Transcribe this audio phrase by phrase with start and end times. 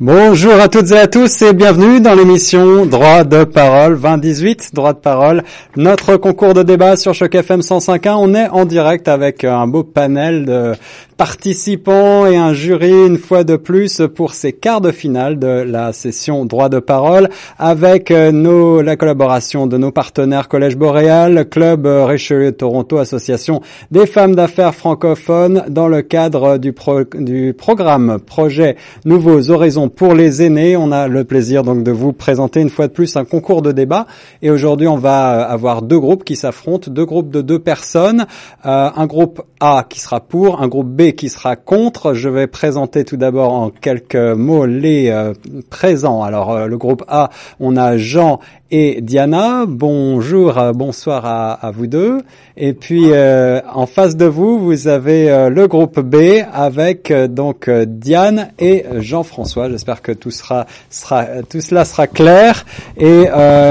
[0.00, 4.92] Bonjour à toutes et à tous et bienvenue dans l'émission Droit de parole 2018, Droit
[4.92, 5.42] de parole,
[5.74, 8.14] notre concours de débat sur Choc FM 105.1.
[8.16, 10.74] On est en direct avec un beau panel de
[11.16, 15.92] participants et un jury une fois de plus pour ces quarts de finale de la
[15.92, 22.52] session droit de parole avec euh, la collaboration de nos partenaires Collège Boréal, Club Richelieu
[22.52, 26.72] Toronto, Association des femmes d'affaires francophones dans le cadre du,
[27.14, 28.76] du programme projet
[29.08, 30.76] Nouveaux Horizons pour les aînés.
[30.76, 33.72] On a le plaisir donc de vous présenter une fois de plus un concours de
[33.72, 34.06] débat
[34.42, 38.26] et aujourd'hui on va avoir deux groupes qui s'affrontent, deux groupes de deux personnes,
[38.66, 42.14] euh, un groupe A qui sera pour, un groupe B qui sera contre.
[42.14, 45.32] Je vais présenter tout d'abord en quelques mots les euh,
[45.68, 46.22] présents.
[46.22, 48.38] Alors euh, le groupe A, on a Jean
[48.70, 49.64] et Diana.
[49.66, 52.18] Bonjour, euh, bonsoir à, à, vous deux.
[52.56, 58.84] Et puis en face de vous, vous avez le groupe B avec donc Diane et
[59.00, 59.68] Jean-François.
[59.68, 62.64] J'espère que tout cela sera clair.
[62.96, 63.26] Et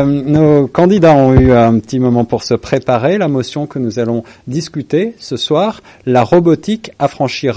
[0.06, 3.18] nos candidats ont eu un petit moment pour se préparer.
[3.18, 7.48] La motion que nous allons discuter ce soir, la robotique affranchie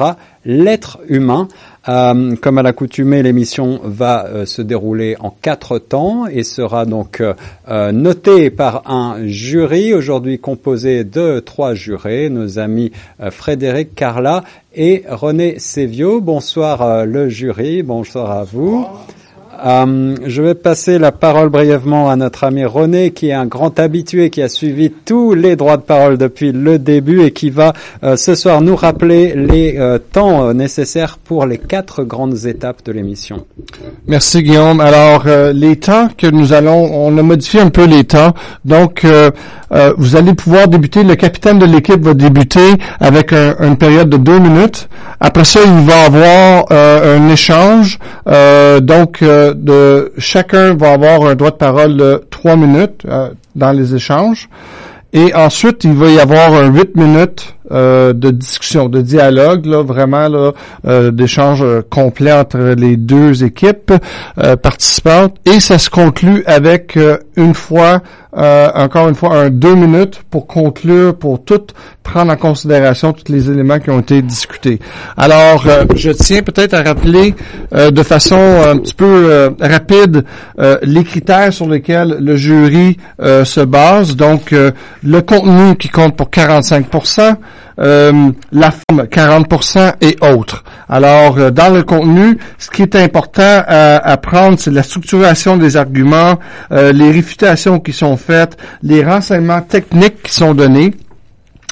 [0.45, 1.49] l'être humain.
[1.89, 7.23] Euh, comme à l'accoutumée, l'émission va euh, se dérouler en quatre temps et sera donc
[7.23, 12.93] euh, notée par un jury, aujourd'hui composé de trois jurés, nos amis
[13.31, 16.21] Frédéric Carla et René Sévio.
[16.21, 18.87] Bonsoir le jury, bonsoir à vous.
[19.65, 23.79] Euh, je vais passer la parole brièvement à notre ami René, qui est un grand
[23.79, 27.73] habitué, qui a suivi tous les droits de parole depuis le début et qui va
[28.03, 32.93] euh, ce soir nous rappeler les euh, temps nécessaires pour les quatre grandes étapes de
[32.93, 33.45] l'émission.
[34.07, 34.81] Merci Guillaume.
[34.81, 38.35] Alors les temps que nous allons, on a modifié un peu les temps.
[38.65, 39.05] Donc
[39.97, 41.03] vous allez pouvoir débuter.
[41.05, 44.89] Le capitaine de l'équipe va débuter avec une période de deux minutes.
[45.21, 47.99] Après ça, il va avoir un échange.
[48.83, 53.95] donc de chacun va avoir un droit de parole de trois minutes euh, dans les
[53.95, 54.49] échanges.
[55.13, 59.83] Et ensuite, il va y avoir un huit minutes euh, de discussion, de dialogue, là,
[59.83, 60.53] vraiment là,
[60.87, 63.93] euh, d'échange complet entre les deux équipes
[64.63, 65.37] participantes.
[65.47, 66.99] Et ça se conclut avec
[67.37, 68.03] une fois
[68.37, 71.63] euh, encore une fois, un deux minutes pour conclure, pour tout
[72.05, 74.79] prendre en considération tous les éléments qui ont été discutés.
[75.17, 77.35] Alors, euh, je tiens peut-être à rappeler
[77.75, 80.25] euh, de façon un petit peu rapide
[80.83, 84.17] les critères sur lesquels le jury se base.
[84.17, 86.87] Donc, le contenu qui compte pour 45
[87.81, 90.65] euh, la forme 40% et autres.
[90.89, 95.77] Alors, euh, dans le contenu, ce qui est important à, prendre, c'est la structuration des
[95.77, 96.39] arguments,
[96.73, 100.95] euh, les réfutations qui sont faites, les renseignements techniques qui sont donnés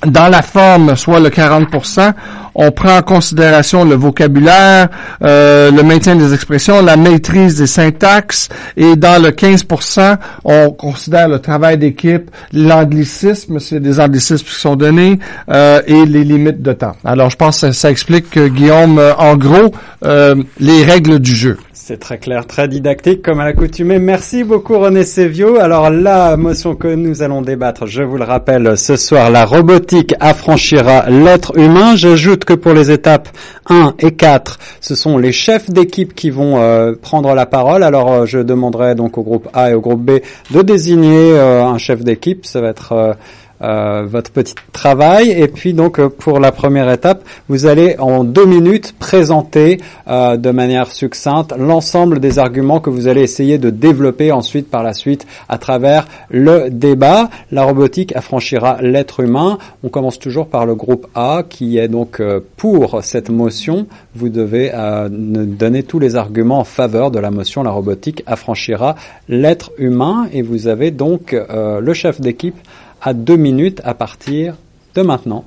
[0.06, 2.12] dans la forme, soit le 40%,
[2.58, 4.88] on prend en considération le vocabulaire,
[5.22, 11.28] euh, le maintien des expressions, la maîtrise des syntaxes, et dans le 15%, on considère
[11.28, 16.72] le travail d'équipe, l'anglicisme, c'est des anglicismes qui sont donnés, euh, et les limites de
[16.72, 16.96] temps.
[17.04, 21.58] Alors, je pense que ça, explique, Guillaume, euh, en gros, les règles du jeu.
[21.88, 23.98] C'est très clair, très didactique comme à l'accoutumée.
[23.98, 25.58] Merci beaucoup René Sévio.
[25.58, 30.14] Alors la motion que nous allons débattre, je vous le rappelle, ce soir, la robotique
[30.20, 31.96] affranchira l'être humain.
[31.96, 33.28] J'ajoute que pour les étapes
[33.68, 37.82] 1 et 4, ce sont les chefs d'équipe qui vont euh, prendre la parole.
[37.82, 40.12] Alors euh, je demanderai donc au groupe A et au groupe B
[40.50, 42.46] de désigner euh, un chef d'équipe.
[42.46, 43.16] Ça va être
[43.60, 45.32] euh, votre petit travail.
[45.32, 50.36] Et puis donc euh, pour la première étape, vous allez en deux minutes présenter euh,
[50.36, 54.94] de manière succincte l'ensemble des arguments que vous allez essayer de développer ensuite par la
[54.94, 57.30] suite à travers le débat.
[57.50, 59.58] La robotique affranchira l'être humain.
[59.82, 62.22] On commence toujours par le groupe A qui est donc
[62.56, 63.88] pour cette motion.
[64.14, 64.70] Vous devez
[65.10, 67.64] donner tous les arguments en faveur de la motion.
[67.64, 68.94] La robotique affranchira
[69.28, 70.28] l'être humain.
[70.32, 72.56] Et vous avez donc le chef d'équipe
[73.00, 74.56] à deux minutes à partir
[74.94, 75.44] de maintenant.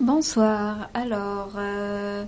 [0.00, 0.90] Bonsoir.
[0.92, 2.24] Alors, euh,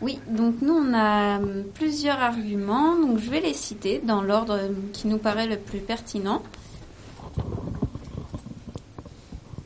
[0.00, 1.40] oui, donc nous on a
[1.74, 4.58] plusieurs arguments, donc je vais les citer dans l'ordre
[4.92, 6.42] qui nous paraît le plus pertinent.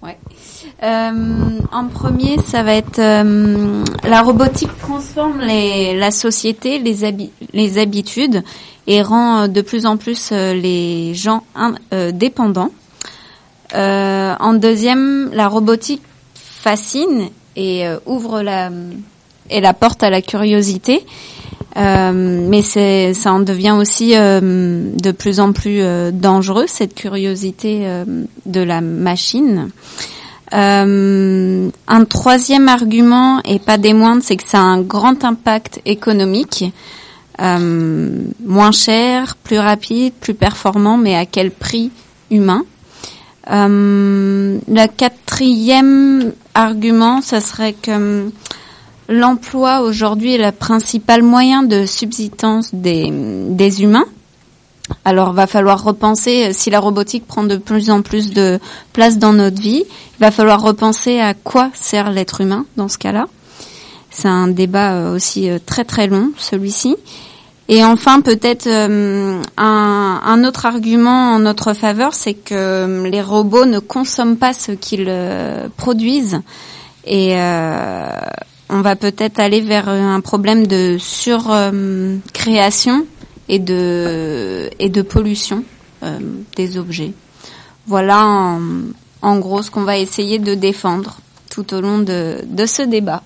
[0.02, 0.18] Ouais.
[0.82, 8.42] Euh, en premier, ça va être euh, la robotique transforme la société, les, les habitudes
[8.86, 11.44] et rend de plus en plus les gens
[12.12, 12.70] dépendants.
[13.74, 16.02] Euh, en deuxième, la robotique
[16.34, 18.70] fascine et euh, ouvre la
[19.50, 21.04] et la porte à la curiosité.
[21.76, 25.82] Euh, mais ça en devient aussi de plus en plus
[26.12, 27.86] dangereux cette curiosité
[28.46, 29.70] de la machine.
[30.52, 36.64] Un troisième argument, et pas des moindres, c'est que ça a un grand impact économique.
[37.38, 41.90] Moins cher, plus rapide, plus performant, mais à quel prix
[42.30, 42.64] humain?
[43.50, 48.30] Euh, Le quatrième argument, ça serait que
[49.08, 54.06] l'emploi aujourd'hui est le principal moyen de subsistance des, des humains.
[55.04, 58.58] Alors, va falloir repenser, si la robotique prend de plus en plus de
[58.92, 62.98] place dans notre vie, il va falloir repenser à quoi sert l'être humain dans ce
[62.98, 63.26] cas-là.
[64.10, 66.96] C'est un débat euh, aussi euh, très très long, celui-ci.
[67.74, 73.78] Et enfin, peut-être euh, un, autre argument en notre faveur, c'est que les robots ne
[73.78, 75.10] consomment pas ce qu'ils
[75.78, 76.42] produisent.
[77.06, 78.10] Et euh,
[78.68, 83.06] on va peut-être aller vers un problème de surcréation
[83.48, 85.64] et de et de pollution
[86.02, 86.18] euh,
[86.54, 87.14] des objets.
[87.86, 88.60] Voilà en,
[89.22, 93.22] en gros ce qu'on va essayer de défendre tout au long de, de ce débat.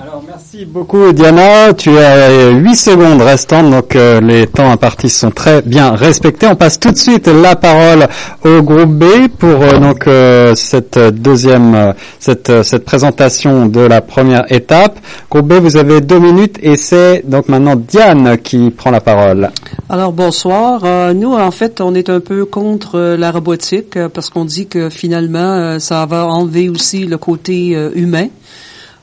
[0.00, 5.30] Alors merci beaucoup Diana, tu as 8 secondes restantes donc euh, les temps impartis sont
[5.30, 6.46] très bien respectés.
[6.46, 8.08] On passe tout de suite la parole
[8.42, 9.04] au groupe B
[9.38, 14.98] pour euh, donc euh, cette deuxième euh, cette euh, cette présentation de la première étape.
[15.30, 19.50] Groupe B, vous avez deux minutes et c'est donc maintenant Diane qui prend la parole.
[19.90, 20.80] Alors bonsoir.
[20.84, 24.88] Euh, nous en fait on est un peu contre la robotique parce qu'on dit que
[24.88, 28.28] finalement ça va enlever aussi le côté humain.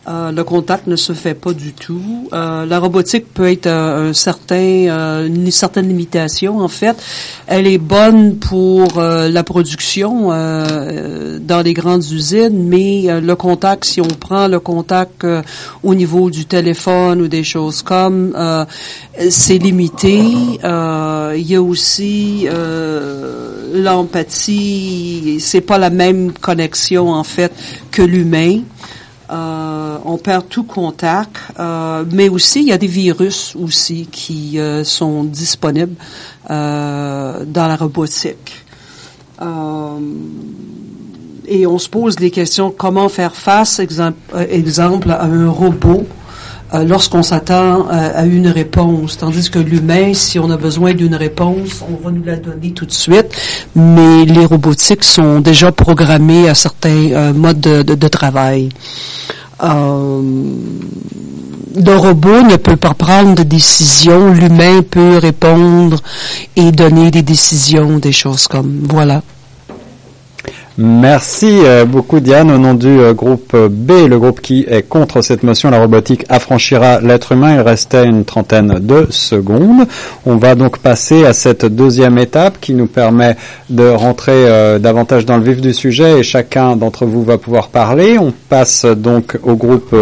[0.09, 2.29] Euh, le contact ne se fait pas du tout.
[2.33, 4.11] Euh, la robotique peut être euh,
[5.27, 6.59] une certaine limitation.
[6.59, 6.97] En fait,
[7.45, 14.07] elle est bonne pour la production dans les grandes usines, mais le contact, si on
[14.07, 15.25] prend le contact
[15.83, 18.33] au niveau du téléphone ou des choses comme,
[19.29, 20.19] c'est limité.
[20.19, 22.47] Il y a aussi
[23.73, 25.37] l'empathie.
[25.39, 27.51] C'est pas la même connexion en fait
[27.91, 28.61] que l'humain.
[30.05, 34.83] On perd tout contact, euh, mais aussi il y a des virus aussi qui euh,
[34.83, 35.95] sont disponibles
[36.49, 38.65] euh, dans la robotique.
[41.47, 46.05] Et on se pose des questions comment faire face, exemple, à un robot
[46.73, 52.05] lorsqu'on s'attend à, une réponse, tandis que l'humain, si on a besoin d'une réponse, on
[52.05, 53.27] va nous la donner tout de suite.
[53.75, 58.69] Mais les robotiques sont déjà programmés à certains modes de, travail
[61.75, 66.01] le robot ne peut pas prendre de décision, l'humain peut répondre
[66.55, 69.21] et donner des décisions, des choses comme voilà.
[70.81, 72.49] Merci euh, beaucoup Diane.
[72.49, 76.23] Au nom du euh, groupe B, le groupe qui est contre cette motion, la robotique
[76.29, 77.55] affranchira l'être humain.
[77.55, 79.85] Il restait une trentaine de secondes.
[80.25, 83.35] On va donc passer à cette deuxième étape qui nous permet
[83.69, 87.67] de rentrer euh, davantage dans le vif du sujet et chacun d'entre vous va pouvoir
[87.67, 88.17] parler.
[88.17, 89.93] On passe donc au groupe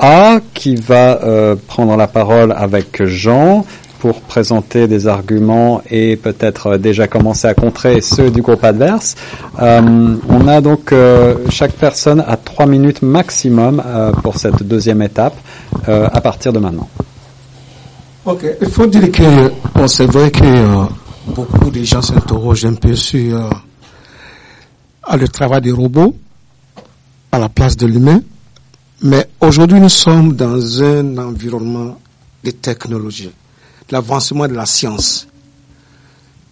[0.00, 1.20] A qui va
[1.68, 3.64] prendre la parole avec Jean
[3.98, 9.14] pour présenter des arguments et peut-être déjà commencer à contrer ceux du groupe adverse.
[9.60, 15.02] Euh, on a donc euh, chaque personne a trois minutes maximum euh, pour cette deuxième
[15.02, 15.34] étape
[15.86, 16.88] à partir de maintenant.
[18.24, 19.52] Ok, il faut dire que
[19.86, 20.86] c'est vrai que
[21.28, 23.48] beaucoup de gens s'interrogent un peu sur
[25.04, 26.16] à le travail des robots
[27.30, 28.20] à la place de l'humain,
[29.02, 31.98] mais aujourd'hui nous sommes dans un environnement
[32.42, 33.30] de technologie
[33.90, 35.26] l'avancement de la science.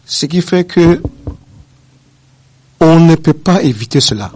[0.06, 1.00] Ce qui fait que
[2.80, 4.30] on ne peut pas éviter cela.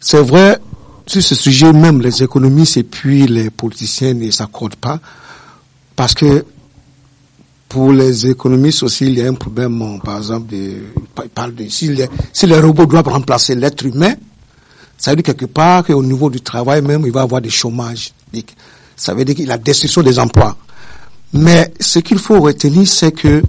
[0.00, 0.58] C'est vrai,
[1.06, 4.98] sur ce sujet, même les économistes et puis les politiciens ne s'accordent pas,
[5.96, 6.44] parce que
[7.68, 10.76] pour les économistes aussi, il y a un problème, par exemple, de,
[11.22, 14.14] ils parlent de, si les, si les robots doivent remplacer l'être humain,
[14.96, 17.50] ça veut dire quelque part qu'au niveau du travail même, il va y avoir des
[17.50, 18.12] chômages.
[18.96, 20.56] Ça veut dire qu'il y a la destruction des emplois.
[21.32, 23.42] Mais ce qu'il faut retenir, c'est que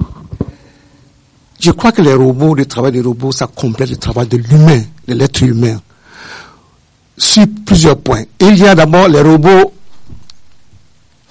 [1.59, 4.81] je crois que les robots, le travail des robots, ça complète le travail de l'humain,
[5.07, 5.81] de l'être humain,
[7.17, 8.23] sur plusieurs points.
[8.39, 9.73] Il y a d'abord les robots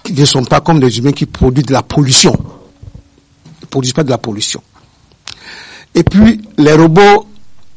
[0.03, 2.33] qui ne sont pas comme des humains qui produisent de la pollution.
[2.35, 4.63] Ils ne produisent pas de la pollution.
[5.95, 7.27] Et puis, les robots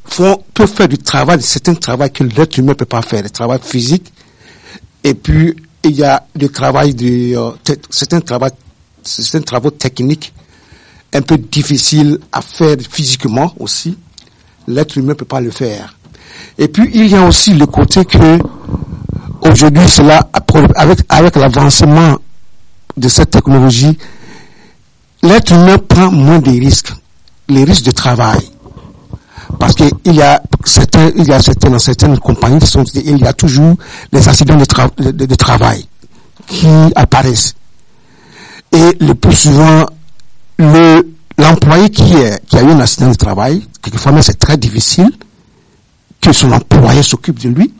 [0.06, 3.30] font, peuvent faire du travail, certains travail que l'être humain ne peut pas faire, le
[3.30, 4.12] travail physique.
[5.04, 7.52] Et puis, il y a le travail de euh,
[7.90, 8.48] certains travaux,
[9.04, 10.34] certains travaux techniques
[11.14, 13.98] un peu difficiles à faire physiquement aussi.
[14.68, 15.96] L'être humain peut pas le faire.
[16.58, 18.40] Et puis il y a aussi le côté que
[19.42, 20.30] aujourd'hui cela
[20.76, 22.18] avec avec l'avancement
[22.96, 23.98] de cette technologie,
[25.24, 26.94] l'être humain prend moins de risques,
[27.50, 28.40] les risques de travail.
[29.60, 33.26] Parce qu'il y a certains, il y a certaines, certaines compagnies qui sont, il y
[33.26, 33.76] a toujours
[34.12, 35.86] des accidents de, travail
[36.48, 37.56] qui apparaissent.
[38.72, 39.86] Et le plus souvent,
[40.58, 42.14] le, l'employé qui,
[42.48, 45.12] qui a eu un accident de travail, quelquefois c'est très difficile
[46.22, 47.74] que son employé s'occupe de lui.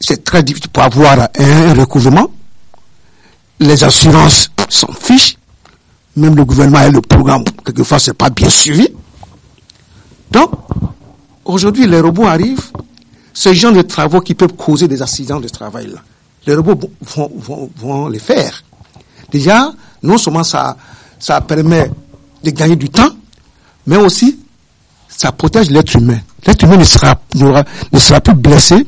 [0.00, 2.30] C'est très difficile pour avoir un recouvrement.
[3.60, 5.36] Les assurances s'en fichent.
[6.16, 8.88] Même le gouvernement et le programme, quelquefois, c'est pas bien suivi.
[10.30, 10.50] Donc,
[11.44, 12.70] aujourd'hui, les robots arrivent.
[13.32, 16.00] Ce genre de travaux qui peuvent causer des accidents de travail, là,
[16.46, 18.62] les robots vont, vont, vont les faire.
[19.30, 20.76] Déjà, non seulement ça,
[21.18, 21.90] ça permet
[22.42, 23.10] de gagner du temps,
[23.86, 24.38] mais aussi,
[25.08, 26.18] ça protège l'être humain.
[26.46, 28.86] L'être humain ne sera, ne sera plus blessé,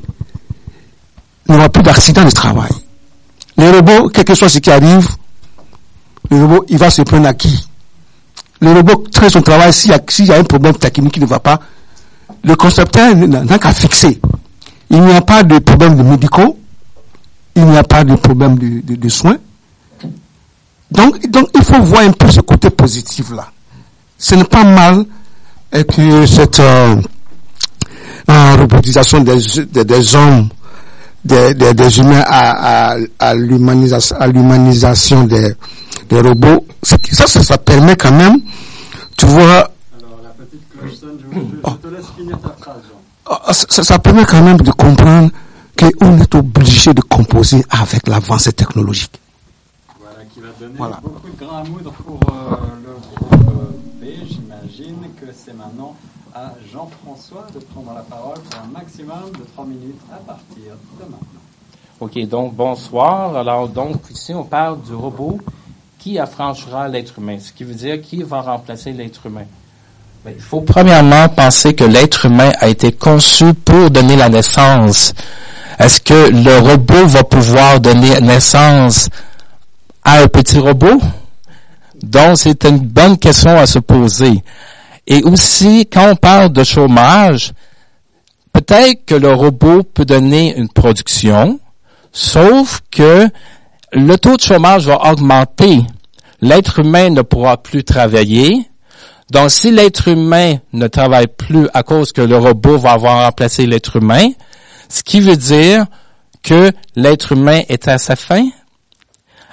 [1.49, 2.71] n'aura plus d'accident de travail.
[3.57, 5.09] Les robots, quel que soit ce qui arrive,
[6.31, 7.67] le robot, il va se prendre à qui
[8.61, 11.61] Le robot traite son travail, s'il y, a, un problème technique qui ne va pas,
[12.43, 14.21] le concepteur n'a qu'à fixer.
[14.91, 16.59] Il n'y a pas de problème de médicaux,
[17.55, 19.37] il n'y a pas de problème de, soins.
[20.91, 23.49] Donc, donc, il faut voir un peu ce côté positif-là.
[24.17, 25.05] Ce n'est pas mal
[25.73, 26.97] que cette euh,
[28.57, 30.49] robotisation des, des, hommes,
[31.25, 35.55] des, des, humains à, à, à l'humanisation des,
[36.09, 38.41] des robots, ça, ça, ça permet quand même,
[39.17, 39.43] tu vois...
[39.45, 42.83] Alors, la petite cloche sonne, je, je, te laisse finir ta phrase,
[43.31, 45.31] ah, ça, ça, permet quand même de comprendre
[45.77, 49.21] qu'on est obligé de composer avec l'avancée technologique.
[50.01, 50.99] Voilà, qui va donner voilà.
[51.03, 54.05] beaucoup de grains à moudre pour euh, le groupe B.
[54.29, 55.95] J'imagine que c'est maintenant
[56.35, 61.05] à Jean-François de prendre la parole pour un maximum de 3 minutes à partir de
[61.05, 61.41] maintenant.
[62.01, 63.37] OK, donc bonsoir.
[63.37, 65.39] Alors, donc, ici, on parle du robot
[65.99, 69.47] qui affranchira l'être humain, ce qui veut dire qui va remplacer l'être humain.
[70.25, 75.13] Ben, il faut premièrement penser que l'être humain a été conçu pour donner la naissance.
[75.79, 79.09] Est-ce que le robot va pouvoir donner naissance
[80.05, 81.01] à un petit robot?
[82.03, 84.43] Donc, c'est une bonne question à se poser.
[85.11, 87.55] Et aussi, quand on parle de chômage,
[88.53, 91.59] peut-être que le robot peut donner une production,
[92.13, 93.27] sauf que
[93.93, 95.81] le taux de chômage va augmenter.
[96.43, 98.69] L'être humain ne pourra plus travailler.
[99.31, 103.67] Donc, si l'être humain ne travaille plus à cause que le robot va avoir remplacé
[103.67, 104.29] l'être humain,
[104.91, 105.87] ce qui veut dire
[106.43, 108.47] que l'être humain est à sa fin.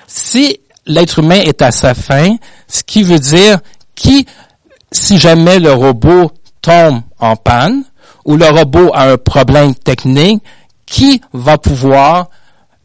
[0.05, 2.35] Si l'être humain est à sa fin,
[2.67, 3.59] ce qui veut dire
[3.95, 4.25] qui,
[4.91, 7.83] si jamais le robot tombe en panne
[8.25, 10.41] ou le robot a un problème technique,
[10.85, 12.29] qui va pouvoir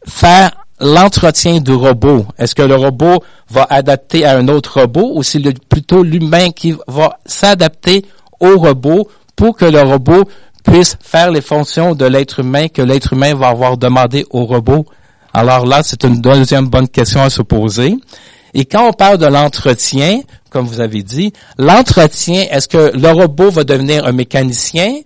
[0.07, 2.25] faire l'entretien du robot?
[2.37, 6.75] Est-ce que le robot va adapter à un autre robot ou c'est plutôt l'humain qui
[6.87, 8.05] va s'adapter
[8.39, 10.23] au robot pour que le robot
[10.63, 14.85] puisse faire les fonctions de l'être humain que l'être humain va avoir demandé au robot?
[15.33, 17.95] Alors là, c'est une deuxième bonne question à se poser.
[18.53, 23.49] Et quand on parle de l'entretien, comme vous avez dit, l'entretien, est-ce que le robot
[23.49, 24.99] va devenir un mécanicien,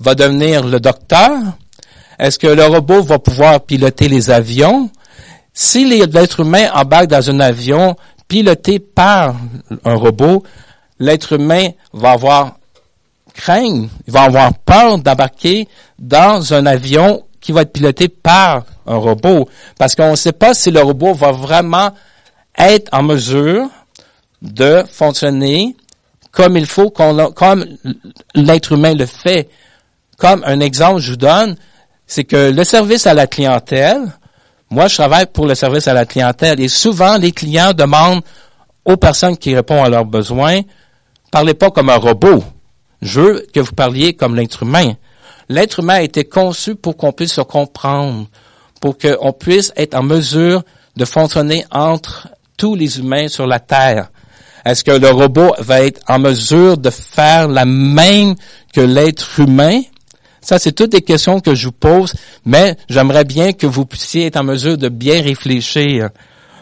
[0.00, 1.30] va devenir le docteur?
[2.18, 4.90] Est-ce que le robot va pouvoir piloter les avions?
[5.52, 7.96] Si l'être humain embarque dans un avion
[8.28, 9.36] piloté par
[9.84, 10.42] un robot,
[10.98, 12.56] l'être humain va avoir
[13.34, 15.68] crainte, il va avoir peur d'embarquer
[15.98, 20.52] dans un avion qui va être piloté par un robot, parce qu'on ne sait pas
[20.52, 21.90] si le robot va vraiment
[22.58, 23.68] être en mesure
[24.42, 25.76] de fonctionner
[26.30, 27.66] comme il faut, comme
[28.34, 29.48] l'être humain le fait.
[30.16, 31.56] Comme un exemple, je vous donne,
[32.06, 34.12] c'est que le service à la clientèle,
[34.70, 38.22] moi, je travaille pour le service à la clientèle et souvent, les clients demandent
[38.84, 40.60] aux personnes qui répondent à leurs besoins,
[41.30, 42.44] parlez pas comme un robot.
[43.02, 44.94] Je veux que vous parliez comme l'être humain.
[45.48, 48.28] L'être humain a été conçu pour qu'on puisse se comprendre,
[48.80, 50.62] pour qu'on puisse être en mesure
[50.96, 52.28] de fonctionner entre
[52.60, 54.10] tous les humains sur la Terre.
[54.66, 58.34] Est-ce que le robot va être en mesure de faire la même
[58.74, 59.80] que l'être humain?
[60.42, 62.12] Ça, c'est toutes des questions que je vous pose,
[62.44, 66.10] mais j'aimerais bien que vous puissiez être en mesure de bien réfléchir,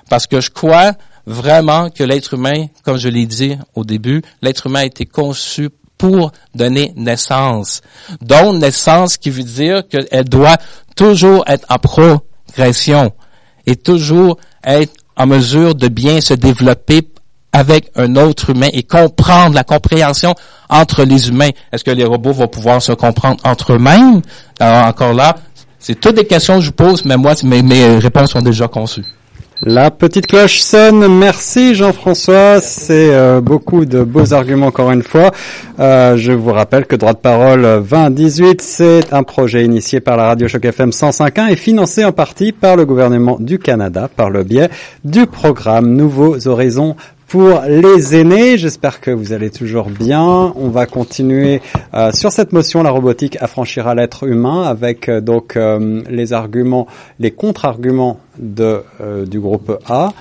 [0.08, 0.92] parce que je crois
[1.26, 5.68] vraiment que l'être humain, comme je l'ai dit au début, l'être humain a été conçu
[5.96, 7.80] pour donner naissance.
[8.20, 10.58] Donc, naissance qui veut dire qu'elle doit
[10.94, 13.12] toujours être en progression
[13.66, 17.02] et toujours être en mesure de bien se développer
[17.52, 20.34] avec un autre humain et comprendre la compréhension
[20.68, 21.50] entre les humains.
[21.72, 24.22] Est-ce que les robots vont pouvoir se comprendre entre eux-mêmes?
[24.60, 25.36] Alors encore là,
[25.78, 29.04] c'est toutes des questions que je pose, mais moi, mes, mes réponses sont déjà conçues.
[29.62, 31.18] La petite cloche sonne.
[31.18, 32.60] Merci Jean-François.
[32.60, 35.32] C'est euh, beaucoup de beaux arguments encore une fois.
[35.80, 40.26] Euh, je vous rappelle que Droit de parole 2018, c'est un projet initié par la
[40.26, 44.44] radio Choc FM 105.1 et financé en partie par le gouvernement du Canada par le
[44.44, 44.70] biais
[45.04, 46.94] du programme Nouveaux Horizons
[47.28, 48.56] pour les aînés.
[48.56, 50.52] J'espère que vous allez toujours bien.
[50.56, 51.60] On va continuer
[51.94, 52.82] euh, sur cette motion.
[52.82, 56.86] La robotique affranchira l'être humain avec euh, donc euh, les arguments,
[57.18, 58.82] les contre-arguments de
[59.26, 60.12] du groupe A.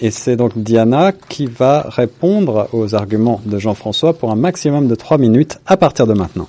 [0.00, 4.94] et c'est donc Diana qui va répondre aux arguments de Jean-François pour un maximum de
[4.94, 6.46] trois minutes à partir de maintenant.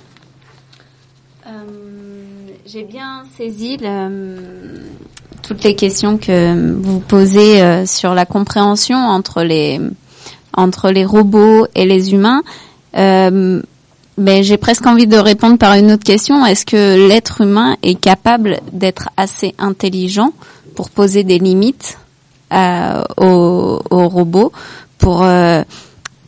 [2.66, 4.36] J'ai bien saisi le,
[5.42, 9.80] toutes les questions que vous posez euh, sur la compréhension entre les
[10.54, 12.42] entre les robots et les humains.
[12.96, 13.60] Euh,
[14.18, 16.44] mais j'ai presque envie de répondre par une autre question.
[16.44, 20.32] Est-ce que l'être humain est capable d'être assez intelligent
[20.74, 21.98] pour poser des limites
[22.52, 24.52] euh, aux, aux, robots,
[24.98, 25.62] pour euh,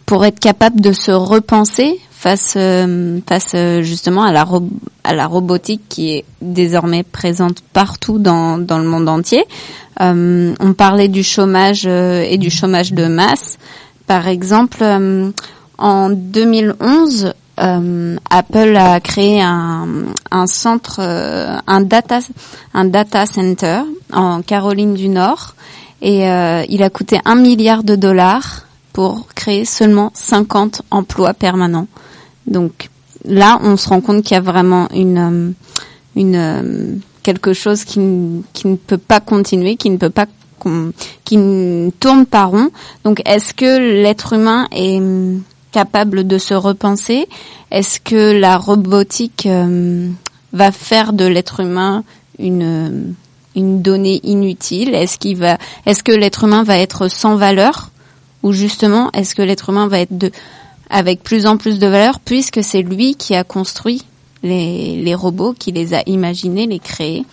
[0.07, 4.47] pour être capable de se repenser face euh, face euh, justement à la
[5.05, 9.45] à la robotique qui est désormais présente partout dans dans le monde entier.
[10.01, 13.59] Euh, on parlait du chômage et du chômage de masse.
[14.07, 14.83] Par exemple,
[15.79, 19.87] en 2011, Apple a créé un,
[20.31, 22.19] un centre, un data,
[22.75, 25.55] un data center en Caroline du Nord,
[26.03, 26.23] et
[26.75, 31.87] il a coûté un milliard de dollars pour créer seulement 50 emplois permanents.
[32.47, 32.89] Donc
[33.25, 35.51] là, on se rend compte qu'il y a vraiment une, euh,
[36.17, 38.01] une euh, quelque chose qui,
[38.53, 40.27] qui ne peut pas continuer, qui ne peut pas
[41.27, 42.71] qui ne tourne pas rond.
[43.05, 45.37] Donc, est-ce que l'être humain est euh,
[45.73, 47.29] capable de se repenser?
[47.71, 49.47] Est-ce que la robotique
[50.55, 52.03] va faire de l'être humain
[52.39, 53.15] une
[53.57, 54.95] une donnée inutile?
[54.95, 57.91] Est-ce qu'il va Est-ce que l'être humain va être sans valeur?
[58.43, 60.31] Ou justement, est-ce que l'être humain va être de
[60.95, 64.05] avec plus en plus de valeur puisque c'est lui qui a construit
[64.45, 67.25] les, les robots, qui les a imaginés, les créés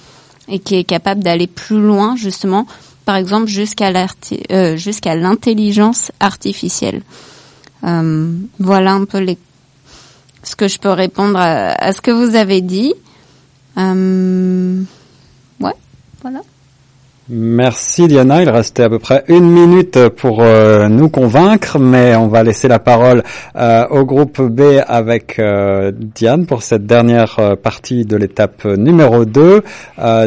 [0.47, 2.65] et qui est capable d'aller plus loin justement,
[3.05, 3.91] par exemple jusqu'à
[4.51, 4.75] euh,
[5.15, 7.03] l'intelligence artificielle.
[7.83, 9.37] Euh, voilà un peu les,
[10.41, 12.95] ce que je peux répondre à, à ce que vous avez dit.
[13.77, 14.81] Euh,
[15.59, 15.75] ouais,
[16.23, 16.41] voilà.
[17.33, 18.41] Merci Diana.
[18.41, 22.67] Il restait à peu près une minute pour euh, nous convaincre, mais on va laisser
[22.67, 23.23] la parole
[23.55, 29.61] euh, au groupe B avec euh, Diane pour cette dernière partie de l'étape numéro 2.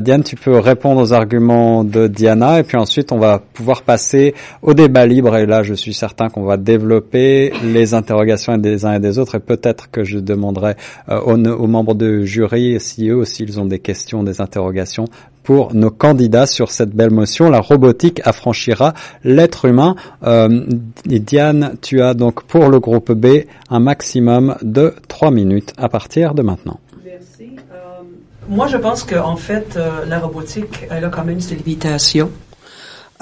[0.00, 4.34] Diane, tu peux répondre aux arguments de Diana et puis ensuite on va pouvoir passer
[4.62, 8.94] au débat libre et là je suis certain qu'on va développer les interrogations des uns
[8.94, 10.76] et des autres et peut-être que je demanderai
[11.10, 15.04] aux, aux membres de jury si eux aussi ils ont des questions, des interrogations
[15.44, 17.48] pour nos candidats sur cette belle motion.
[17.48, 19.94] La robotique affranchira l'être humain.
[20.24, 20.66] Euh,
[21.04, 26.34] Diane, tu as donc pour le groupe B un maximum de trois minutes à partir
[26.34, 26.80] de maintenant.
[27.04, 27.50] Merci.
[27.72, 28.02] Euh,
[28.48, 32.30] moi, je pense qu'en fait, euh, la robotique, elle a quand même ses limitations.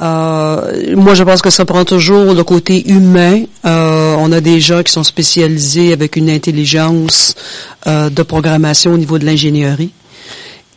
[0.01, 3.45] Euh, moi, je pense que ça prend toujours le côté humain.
[3.65, 7.35] Euh, on a des gens qui sont spécialisés avec une intelligence
[7.87, 9.93] euh, de programmation au niveau de l'ingénierie.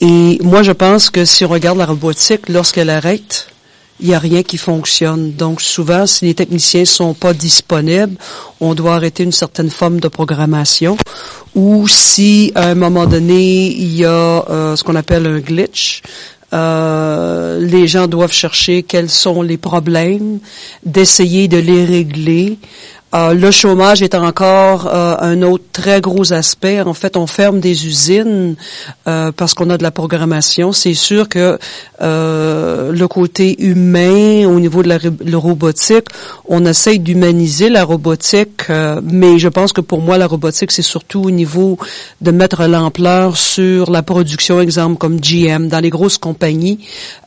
[0.01, 3.47] Et moi, je pense que si on regarde la robotique, lorsqu'elle arrête,
[3.99, 5.31] il n'y a rien qui fonctionne.
[5.33, 8.17] Donc souvent, si les techniciens sont pas disponibles,
[8.59, 10.97] on doit arrêter une certaine forme de programmation.
[11.55, 14.09] Ou si à un moment donné, il y a
[14.49, 16.01] euh, ce qu'on appelle un glitch,
[16.53, 20.39] euh, les gens doivent chercher quels sont les problèmes,
[20.85, 22.59] d'essayer de les régler.
[23.15, 26.81] Euh, le chômage est encore euh, un autre très gros aspect.
[26.81, 28.55] En fait, on ferme des usines
[29.07, 30.73] euh, parce qu'on a de la programmation.
[30.73, 31.57] C'est sûr que
[32.01, 36.07] le côté humain au niveau de la, robotique,
[36.45, 38.69] on essaye d'humaniser la robotique,
[39.01, 41.77] mais je pense que pour moi, la robotique, c'est surtout au niveau
[42.21, 46.79] de mettre l'ampleur sur la production, exemple comme GM, dans les grosses compagnies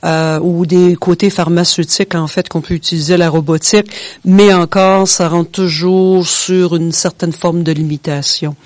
[0.04, 3.86] ou des côtés pharmaceutiques, en fait, qu'on peut utiliser la robotique,
[4.24, 5.77] mais encore, ça rentre toujours
[6.24, 8.56] sur une certaine forme de limitation.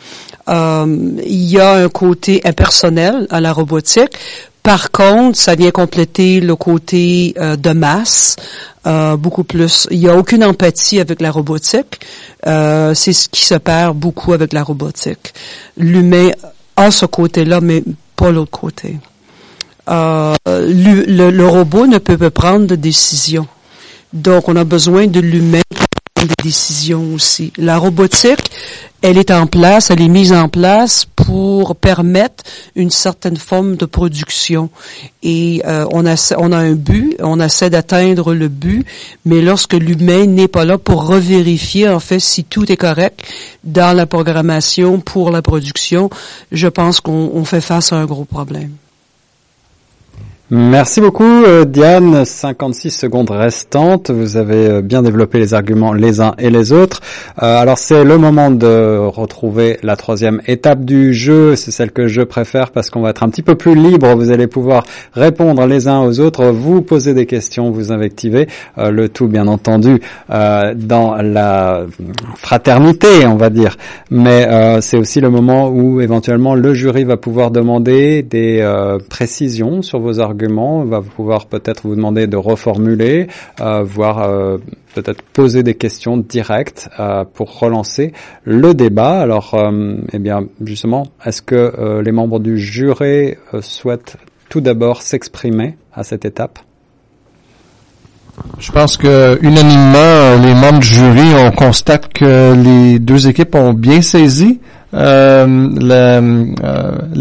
[0.48, 0.86] Euh,
[1.24, 4.16] il y a un côté impersonnel à la robotique.
[4.62, 8.36] Par contre, ça vient compléter le côté euh, de masse
[8.86, 9.88] euh, beaucoup plus.
[9.90, 12.00] Il n'y a aucune empathie avec la robotique.
[12.44, 15.34] c'est ce qui se perd beaucoup avec la robotique.
[15.76, 16.30] L'humain
[16.76, 17.82] a ce côté-là, mais
[18.16, 18.96] pas l'autre côté.
[19.86, 23.46] Le, le, robot ne peut pas prendre de décision.
[24.12, 25.62] Donc, on a besoin de l'humain
[26.26, 27.52] des décisions aussi.
[27.56, 28.50] La robotique
[29.02, 32.44] elle est en place, elle est mise en place pour permettre
[32.76, 34.70] une certaine forme de production.
[35.24, 38.86] Et euh, on, a, on a un but, on essaie d'atteindre le but,
[39.24, 43.22] mais lorsque l'humain n'est pas là pour revérifier en fait si tout est correct
[43.64, 46.08] dans la programmation pour la production,
[46.52, 48.70] je pense qu'on fait face à un gros problème.
[50.54, 52.26] Merci beaucoup euh, Diane.
[52.26, 54.10] 56 secondes restantes.
[54.10, 57.00] Vous avez euh, bien développé les arguments les uns et les autres.
[57.42, 61.56] Euh, alors c'est le moment de retrouver la troisième étape du jeu.
[61.56, 64.14] C'est celle que je préfère parce qu'on va être un petit peu plus libre.
[64.14, 64.84] Vous allez pouvoir
[65.14, 68.46] répondre les uns aux autres, vous poser des questions, vous invectiver.
[68.76, 71.86] le tout bien entendu dans la
[72.36, 73.78] fraternité, on va dire.
[74.10, 74.46] Mais
[74.82, 78.62] c'est aussi le moment où éventuellement le jury va pouvoir demander des
[79.08, 83.28] précisions sur vos arguments on va pouvoir peut-être vous demander de reformuler,
[83.60, 84.58] euh, voire euh,
[84.94, 88.12] peut-être poser des questions directes euh, pour relancer
[88.44, 89.20] le débat.
[89.20, 89.56] Alors,
[90.12, 94.16] eh bien, justement, est-ce que les membres du jury souhaitent
[94.48, 96.58] tout d'abord s'exprimer à cette étape?
[98.58, 103.74] Je pense que unanimement, les membres du jury, on constate que les deux équipes ont
[103.74, 104.60] bien saisi
[104.92, 106.20] la,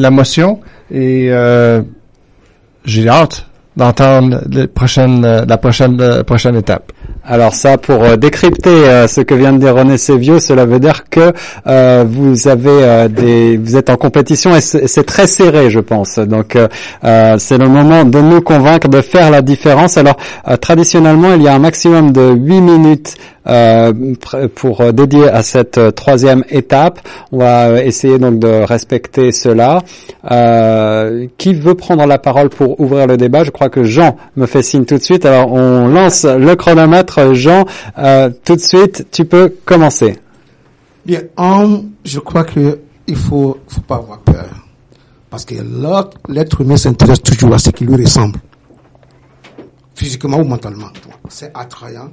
[0.10, 1.29] motion et
[2.86, 3.46] j'ai hâte
[3.78, 6.91] d'entendre la prochaine, la prochaine, la prochaine étape.
[7.24, 10.80] Alors ça, pour euh, décrypter euh, ce que vient de dire René Sévio, cela veut
[10.80, 11.32] dire que
[11.67, 16.17] euh, vous avez des, vous êtes en compétition et c'est très serré, je pense.
[16.20, 16.58] Donc
[17.38, 19.98] c'est le moment de nous convaincre de faire la différence.
[19.98, 20.17] Alors
[20.60, 23.15] traditionnellement, il y a un maximum de 8 minutes
[23.47, 23.91] euh,
[24.54, 26.99] pour euh, dédier à cette euh, troisième étape.
[27.32, 29.82] On va essayer donc de respecter cela.
[31.38, 33.43] qui veut prendre la parole pour ouvrir le débat?
[33.43, 35.25] Je crois que Jean me fait signe tout de suite.
[35.25, 37.34] Alors on lance le chronomètre.
[37.34, 37.65] Jean,
[38.45, 40.19] tout de suite, tu peux commencer.
[41.06, 41.21] Bien,
[42.06, 44.45] je crois que il faut, faut pas avoir peur.
[45.32, 45.56] Parce que
[46.30, 48.38] l'être humain s'intéresse toujours à ce qui lui ressemble.
[49.95, 50.89] Physiquement ou mentalement.
[51.30, 52.12] C'est attrayant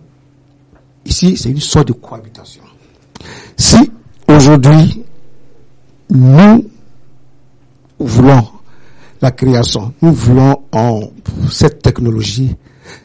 [1.09, 2.63] Ici, c'est une sorte de cohabitation.
[3.57, 3.91] Si
[4.29, 5.03] aujourd'hui,
[6.11, 6.69] nous
[7.99, 8.47] voulons
[9.23, 11.01] la création, nous voulons en
[11.51, 12.55] cette technologie,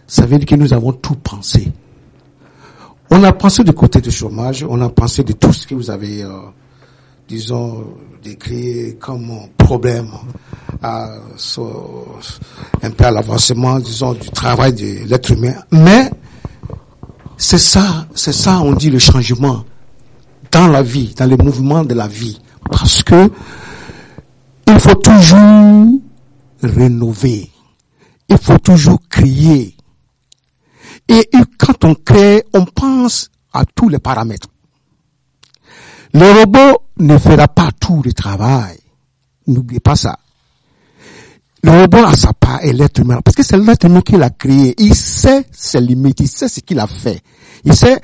[0.06, 1.72] ça veut dire que nous avons tout pensé.
[3.10, 5.90] On a pensé du côté du chômage, on a pensé de tout ce que vous
[5.90, 6.30] avez, euh,
[7.28, 7.86] disons,
[8.22, 10.10] décrit comme problème
[10.82, 11.16] à,
[12.82, 15.56] un peu à l'avancement, disons, du travail de l'être humain.
[15.72, 16.10] Mais
[17.44, 19.66] c'est ça, c'est ça, on dit le changement
[20.50, 22.40] dans la vie, dans le mouvement de la vie.
[22.72, 23.30] Parce que
[24.66, 26.00] il faut toujours
[26.64, 27.52] rénover.
[28.30, 29.76] Il faut toujours créer.
[31.10, 34.48] Et quand on crée, on pense à tous les paramètres.
[36.14, 38.78] Le robot ne fera pas tout le travail.
[39.48, 40.18] N'oubliez pas ça.
[41.64, 43.22] Le robot a sa part et l'être humain.
[43.24, 44.76] Parce que c'est l'être humain qui l'a créé.
[44.78, 47.22] Il sait ses limites, il sait ce qu'il a fait.
[47.64, 48.00] Il sait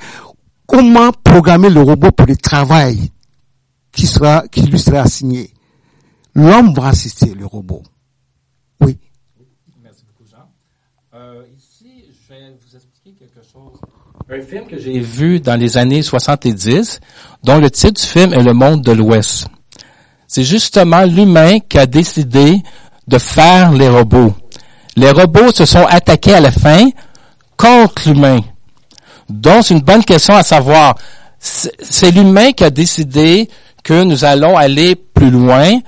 [0.66, 3.10] comment programmer le robot pour le travail
[3.92, 5.50] qui sera, qui lui sera assigné.
[6.34, 7.82] L'homme va assister le robot.
[8.80, 8.96] Oui.
[9.82, 10.48] Merci beaucoup, Jean.
[11.14, 13.78] Euh, ici, je vais vous expliquer quelque chose.
[14.30, 17.00] Un film que j'ai vu dans les années 70,
[17.42, 19.48] dont le titre du film est Le monde de l'Ouest.
[20.28, 22.62] C'est justement l'humain qui a décidé
[23.10, 24.32] de faire les robots.
[24.96, 26.88] Les robots se sont attaqués à la fin
[27.56, 28.40] contre l'humain.
[29.28, 30.94] Donc, c'est une bonne question à savoir.
[31.40, 33.48] C'est l'humain qui a décidé
[33.82, 35.80] que nous allons aller plus loin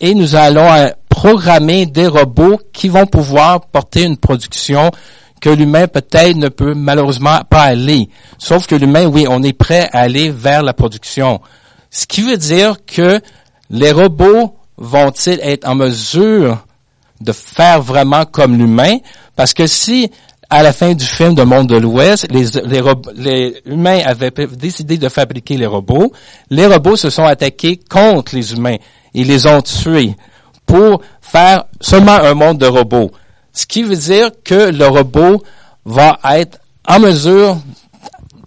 [0.00, 4.92] et nous allons euh, programmer des robots qui vont pouvoir porter une production
[5.40, 8.08] que l'humain peut-être ne peut malheureusement pas aller.
[8.38, 11.40] Sauf que l'humain, oui, on est prêt à aller vers la production.
[11.90, 13.20] Ce qui veut dire que
[13.70, 16.64] les robots vont-ils être en mesure
[17.20, 18.98] de faire vraiment comme l'humain,
[19.36, 20.10] parce que si
[20.50, 22.82] à la fin du film de Monde de l'Ouest, les, les,
[23.16, 26.10] les, humains avaient décidé de fabriquer les robots,
[26.48, 28.76] les robots se sont attaqués contre les humains.
[29.12, 30.16] Ils les ont tués
[30.64, 33.10] pour faire seulement un monde de robots.
[33.52, 35.42] Ce qui veut dire que le robot
[35.84, 37.58] va être en mesure,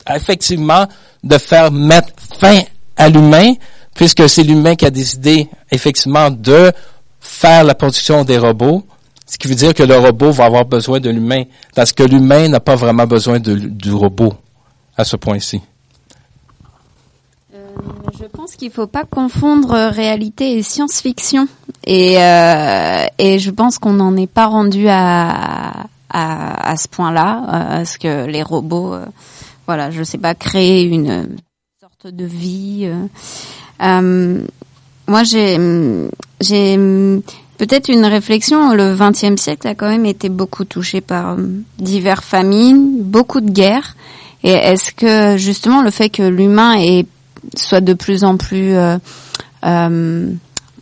[0.10, 0.88] effectivement,
[1.24, 2.62] de faire mettre fin
[2.98, 3.54] à l'humain,
[3.94, 6.72] puisque c'est l'humain qui a décidé, effectivement, de
[7.22, 8.84] faire la production des robots,
[9.26, 12.50] ce qui veut dire que le robot va avoir besoin de l'humain, parce que l'humain
[12.50, 14.34] n'a pas vraiment besoin de, du robot
[14.98, 15.62] à ce point-ci.
[17.54, 17.68] Euh,
[18.20, 21.48] je pense qu'il ne faut pas confondre réalité et science-fiction,
[21.86, 27.44] et, euh, et je pense qu'on n'en est pas rendu à, à, à ce point-là,
[27.48, 29.06] à ce que les robots, euh,
[29.68, 31.38] voilà, je sais pas, créer une
[31.80, 32.92] sorte de vie.
[33.82, 34.44] Euh,
[35.08, 35.58] moi, j'ai,
[36.42, 36.76] j'ai
[37.58, 38.74] peut-être une réflexion.
[38.74, 41.48] Le XXe siècle a quand même été beaucoup touché par euh,
[41.80, 43.96] divers famines, beaucoup de guerres.
[44.44, 46.76] Et est-ce que justement le fait que l'humain
[47.56, 48.98] soit de plus en plus euh,
[49.66, 50.32] euh,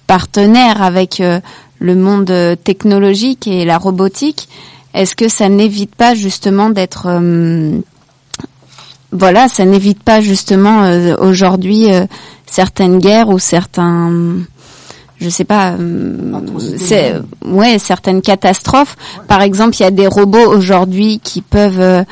[0.08, 1.39] partenaire avec euh,
[1.80, 4.48] le monde technologique et la robotique,
[4.93, 7.08] est-ce que ça n'évite pas justement d'être
[9.12, 12.06] voilà, ça n'évite pas justement euh, aujourd'hui euh,
[12.45, 14.36] certaines guerres ou certains
[15.20, 16.40] je sais pas euh,
[16.78, 18.96] c'est ouais certaines catastrophes.
[19.28, 22.04] Par exemple, il y a des robots aujourd'hui qui peuvent euh,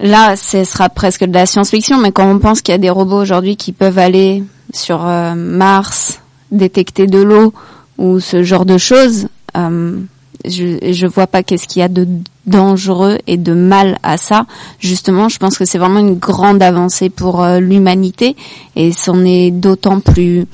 [0.00, 2.90] Là, ce sera presque de la science-fiction, mais quand on pense qu'il y a des
[2.90, 7.52] robots aujourd'hui qui peuvent aller sur euh, Mars, détecter de l'eau
[7.98, 10.00] ou ce genre de choses, euh,
[10.44, 12.08] je je vois pas qu'est-ce qu'il y a de
[12.46, 14.46] dangereux et de mal à ça.
[14.80, 18.34] Justement, je pense que c'est vraiment une grande avancée pour euh, l'humanité
[18.74, 20.46] et c'en est d'autant plus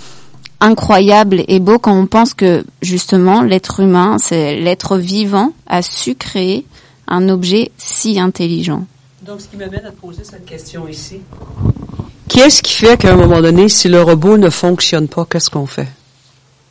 [0.61, 6.15] incroyable et beau quand on pense que justement l'être humain, c'est l'être vivant, a su
[6.15, 6.67] créer
[7.09, 8.85] un objet si intelligent.
[9.23, 11.21] Donc, ce qui m'amène à te poser cette question ici.
[12.29, 15.67] Qu'est-ce qui fait qu'à un moment donné, si le robot ne fonctionne pas, qu'est-ce qu'on
[15.67, 15.89] fait?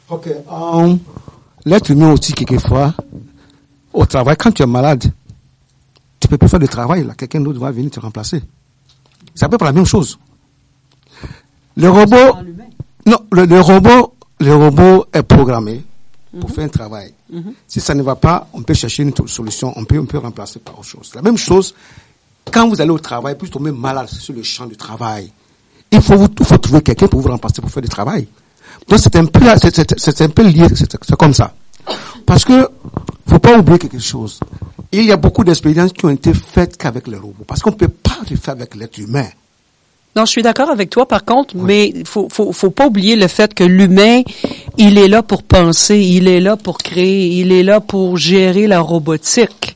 [0.09, 0.27] Ok.
[0.27, 0.95] euh,
[1.65, 2.93] L'être humain aussi, quelquefois,
[3.93, 5.03] au travail, quand tu es malade,
[6.19, 7.13] tu peux plus faire de travail, là.
[7.15, 8.41] Quelqu'un d'autre va venir te remplacer.
[9.35, 10.17] C'est à peu près la même chose.
[11.75, 12.37] Le robot,
[13.09, 15.81] non, le, le robot, le robot est programmé
[16.39, 17.13] pour faire un travail.
[17.67, 20.59] Si ça ne va pas, on peut chercher une solution, on peut, on peut remplacer
[20.59, 21.11] par autre chose.
[21.15, 21.73] La même chose,
[22.51, 25.31] quand vous allez au travail, puis vous tombez malade sur le champ du travail,
[25.91, 28.27] il faut, vous, faut trouver quelqu'un pour vous remplacer pour faire du travail.
[28.87, 31.53] Donc c'est un peu, c'est- un peu lié, c'est c'est comme ça.
[32.25, 32.69] Parce que,
[33.27, 34.39] faut pas oublier quelque chose.
[34.91, 37.43] Il y a beaucoup d'expériences qui ont été faites qu'avec les robots.
[37.47, 39.25] Parce qu'on peut pas le faire avec l'être humain.
[40.15, 43.27] Non, je suis d'accord avec toi, par contre, mais faut, faut, faut pas oublier le
[43.27, 44.21] fait que l'humain,
[44.77, 48.65] il est là pour penser, il est là pour créer, il est là pour gérer
[48.65, 49.75] la robotique.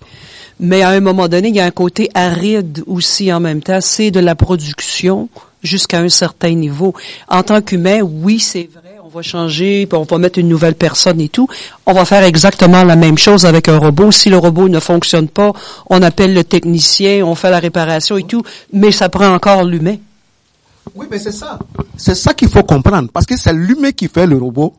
[0.60, 3.80] Mais à un moment donné, il y a un côté aride aussi en même temps.
[3.82, 5.30] C'est de la production
[5.62, 6.94] jusqu'à un certain niveau.
[7.28, 10.76] En tant qu'humain, oui, c'est vrai, on va changer, puis on va mettre une nouvelle
[10.76, 11.48] personne et tout.
[11.86, 14.12] On va faire exactement la même chose avec un robot.
[14.12, 15.52] Si le robot ne fonctionne pas,
[15.90, 19.98] on appelle le technicien, on fait la réparation et tout, mais ça prend encore l'humain.
[20.96, 21.60] Oui, mais c'est ça.
[21.98, 23.10] C'est ça qu'il faut comprendre.
[23.12, 24.76] Parce que c'est l'humain qui fait le robot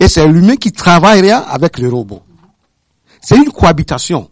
[0.00, 2.22] et c'est l'humain qui travaillera avec le robot.
[3.20, 4.28] C'est une cohabitation.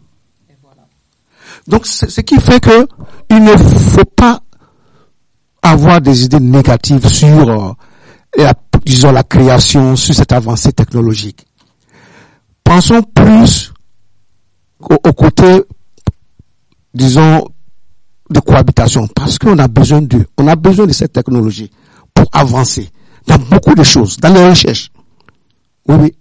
[1.67, 2.87] Donc, ce qui fait que
[3.29, 4.41] il ne faut pas
[5.61, 7.73] avoir des idées négatives sur, euh,
[8.37, 8.53] la,
[8.85, 11.45] disons, la création, sur cette avancée technologique.
[12.63, 13.73] Pensons plus
[14.79, 15.63] au côté,
[16.93, 17.47] disons,
[18.29, 20.25] de cohabitation parce qu'on a besoin d'eux.
[20.37, 21.71] On a besoin de cette technologie
[22.13, 22.89] pour avancer
[23.25, 24.89] dans beaucoup de choses, dans les recherches.
[25.87, 26.13] Oui, oui.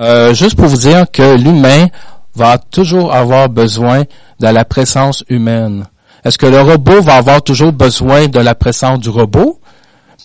[0.00, 1.88] Euh, juste pour vous dire que l'humain
[2.34, 4.04] va toujours avoir besoin
[4.38, 5.86] de la présence humaine.
[6.24, 9.60] Est-ce que le robot va avoir toujours besoin de la présence du robot?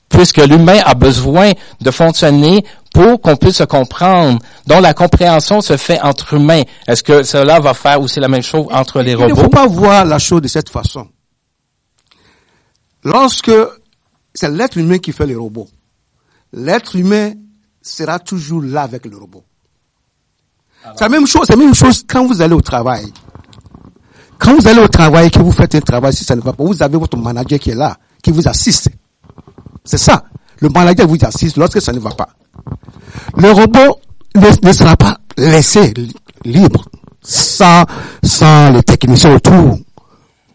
[0.10, 4.40] Puisque l'humain a besoin de fonctionner pour qu'on puisse se comprendre.
[4.68, 6.62] Donc la compréhension se fait entre humains.
[6.88, 9.50] Est-ce que cela va faire aussi la même chose entre les Il ne faut robots?
[9.50, 11.08] pas voir la chose de cette façon.
[13.04, 13.52] Lorsque
[14.34, 15.68] c'est l'être humain qui fait le robot,
[16.54, 17.34] l'être humain
[17.82, 19.44] sera toujours là avec le robot.
[20.96, 23.06] C'est la même chose, c'est la même chose quand vous allez au travail.
[24.38, 26.64] Quand vous allez au travail, que vous faites un travail, si ça ne va pas,
[26.64, 28.90] vous avez votre manager qui est là, qui vous assiste.
[29.86, 30.26] C'est ça.
[30.60, 32.30] Le manager vous assiste lorsque ça ne va pas.
[33.38, 34.00] Le robot
[34.36, 36.14] ne, ne sera pas laissé li-
[36.46, 36.86] libre
[37.22, 37.84] sans,
[38.24, 39.78] sans les techniciens autour.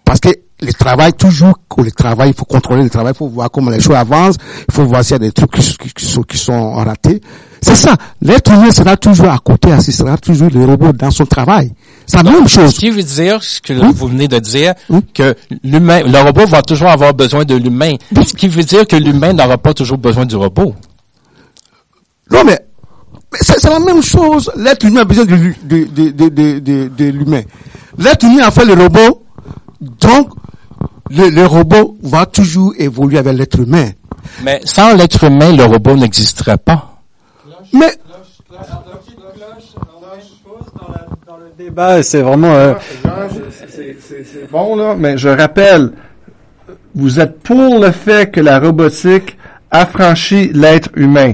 [0.05, 3.49] Parce que le travail, toujours le travail, il faut contrôler le travail, il faut voir
[3.51, 4.37] comment les choses avancent,
[4.69, 7.21] il faut voir s'il y a des trucs qui, sont, qui sont ratés.
[7.63, 7.95] C'est ça.
[8.23, 11.73] L'être humain sera toujours à côté, assistera toujours le robot dans son travail.
[12.07, 12.75] C'est la même chose.
[12.75, 14.75] Ce qui veut dire, ce que vous venez de dire,
[15.15, 17.95] que l'humain, le robot va toujours avoir besoin de l'humain.
[18.17, 20.75] Ce qui veut dire que l'humain n'aura pas toujours besoin du robot.
[22.31, 22.59] Non, mais,
[23.33, 24.51] mais c'est c'est la même chose.
[24.57, 27.43] L'être humain a besoin de, de, de, de, de, de- de l'humain.
[27.97, 29.25] L'être humain a fait le robot,
[29.81, 30.31] donc
[31.11, 33.91] le, le robot va toujours évoluer avec l'être humain.
[34.45, 37.01] Mais sans l'être humain, le robot n'existerait pas.
[37.73, 37.93] Mais
[41.57, 42.75] débat, c'est vraiment euh,
[44.25, 45.93] C'est bon, là, mais je rappelle,
[46.95, 49.37] vous êtes pour le fait que la robotique
[49.71, 51.33] affranchit l'être humain.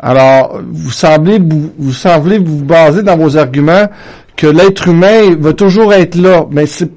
[0.00, 3.86] Alors, vous semblez vous, vous semblez vous baser dans vos arguments
[4.34, 6.90] que l'être humain va toujours être là, mais c'est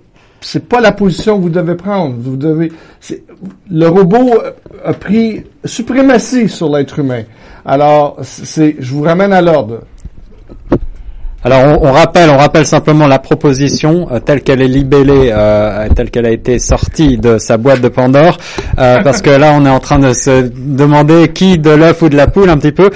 [0.43, 2.15] c'est pas la position que vous devez prendre.
[2.19, 2.71] Vous devez,
[3.69, 4.41] le robot
[4.83, 7.23] a pris suprématie sur l'être humain.
[7.65, 9.81] Alors, c'est, je vous ramène à l'ordre.
[11.45, 16.09] Alors on, rappelle, on rappelle simplement la proposition euh, telle qu'elle est libellée, euh, telle
[16.09, 18.37] qu'elle a été sortie de sa boîte de Pandore,
[18.79, 22.07] euh, parce que là on est en train de se demander qui de l'œuf ou
[22.07, 22.91] de la poule un petit peu.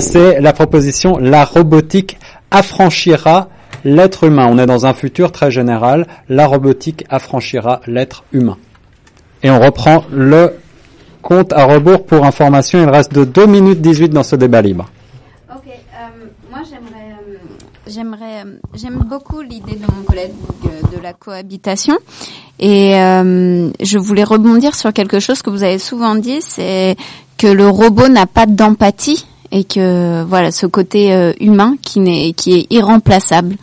[0.00, 2.18] c'est la proposition la robotique
[2.52, 3.48] affranchira
[3.84, 4.46] l'être humain.
[4.48, 6.06] On est dans un futur très général.
[6.28, 8.58] La robotique affranchira l'être humain.
[9.42, 10.54] Et on reprend le
[11.22, 12.82] compte à rebours pour information.
[12.82, 14.88] Il reste de 2 minutes 18 dans ce débat libre.
[17.88, 20.32] J'aimerais, euh, j'aime beaucoup l'idée de mon collègue
[20.66, 21.96] euh, de la cohabitation
[22.58, 26.96] et euh, je voulais rebondir sur quelque chose que vous avez souvent dit, c'est
[27.38, 32.52] que le robot n'a pas d'empathie et que voilà ce côté humain qui n'est qui
[32.54, 33.56] est irremplaçable.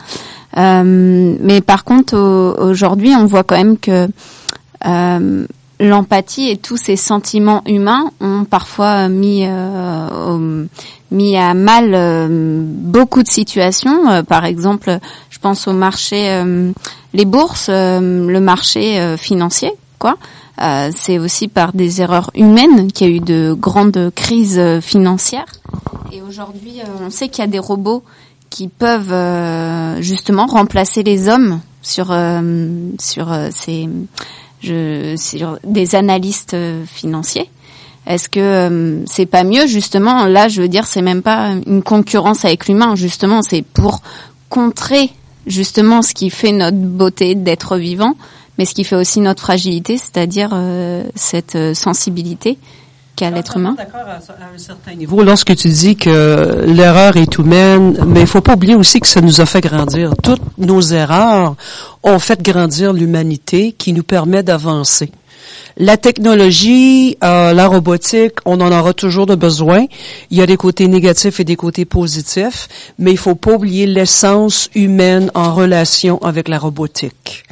[0.56, 4.08] mais par contre aujourd'hui on voit quand même que
[5.80, 10.66] l'empathie et tous ces sentiments humains ont parfois mis euh,
[11.12, 14.10] mis à mal euh, beaucoup de situations.
[14.10, 16.44] Euh, par exemple, je pense au marché,
[17.14, 20.18] les bourses, le marché financier, quoi.
[20.92, 25.46] c'est aussi par des erreurs humaines qu'il y a eu de grandes crises financières.
[26.12, 28.04] Et aujourd'hui, on sait qu'il y a des robots
[28.50, 32.08] qui peuvent justement remplacer les hommes sur
[32.98, 33.88] sur ces
[34.62, 37.50] je, sur des analystes euh, financiers.
[38.08, 41.82] Est-ce que euh, c'est pas mieux justement Là, je veux dire, c'est même pas une
[41.82, 42.96] concurrence avec l'humain.
[42.96, 44.02] Justement, c'est pour
[44.50, 45.10] contrer
[45.48, 48.16] justement ce qui fait notre beauté d'être vivant,
[48.58, 52.58] mais ce qui fait aussi notre fragilité, c'est-à-dire euh, cette sensibilité
[53.16, 53.76] qu'à l'être humain.
[53.78, 55.24] D'accord à, un certain niveau.
[55.24, 59.22] Lorsque tu dis que l'erreur est humaine, mais il faut pas oublier aussi que ça
[59.22, 60.14] nous a fait grandir.
[60.22, 61.56] Toutes nos erreurs
[62.04, 65.12] ont fait grandir l'humanité, qui nous permet d'avancer.
[65.78, 69.86] La technologie, euh, la robotique, on en aura toujours de besoin.
[70.32, 73.86] Il y a des côtés négatifs et des côtés positifs, mais il faut pas oublier
[73.86, 77.44] l'essence humaine en relation avec la robotique.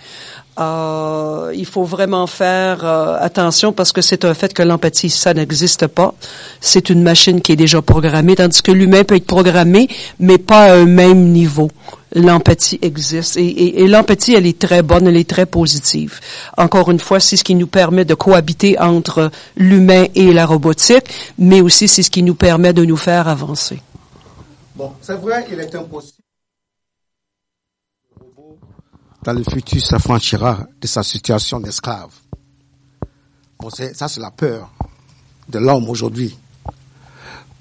[0.59, 5.33] Euh, il faut vraiment faire euh, attention parce que c'est un fait que l'empathie, ça
[5.33, 6.13] n'existe pas.
[6.61, 9.87] C'est une machine qui est déjà programmée, tandis que l'humain peut être programmé,
[10.19, 11.71] mais pas à un même niveau.
[12.15, 16.19] L'empathie existe et, et l'empathie, elle est très bonne, elle est très positive.
[16.55, 21.05] Encore une fois, c'est ce qui nous permet de cohabiter entre l'humain et la robotique,
[21.39, 23.81] mais aussi c'est ce qui nous permet de nous faire avancer.
[24.75, 26.22] Bon, c'est vrai, il est impossible
[29.23, 32.09] dans le futur s'affranchira de sa situation d'esclave.
[33.59, 34.69] Bon, ça c'est la peur
[35.49, 36.37] de l'homme aujourd'hui.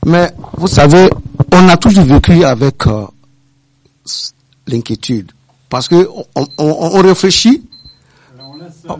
[0.04, 1.08] Mais vous savez,
[1.52, 3.06] on a toujours vécu avec euh,
[4.66, 5.30] l'inquiétude.
[5.68, 7.64] Parce que on, on, réfléchit.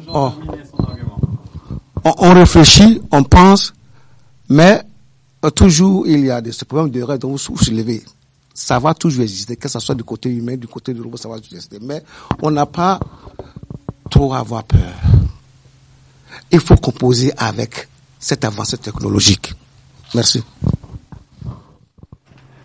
[0.08, 0.32] On,
[2.04, 3.74] on, réfléchit, on pense,
[4.48, 4.80] mais
[5.44, 8.02] euh, toujours il y a des problèmes de rêve dont vous soulevez
[8.54, 11.28] ça va toujours exister, que ce soit du côté humain, du côté du robot, ça
[11.28, 11.78] va toujours exister.
[11.80, 12.02] Mais
[12.42, 13.00] on n'a pas
[14.10, 14.94] trop à avoir peur.
[16.50, 17.88] Il faut composer avec
[18.18, 19.54] cette avancée technologique.
[20.14, 20.42] Merci.